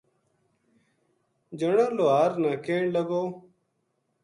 جنو 1.59 1.85
لوہار 1.97 2.31
نا 2.41 2.51
کہن 2.63 2.83
لگو 2.95 3.23